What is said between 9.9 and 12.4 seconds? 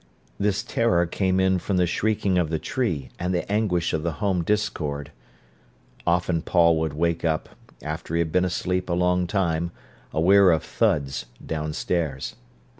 aware of thuds downstairs.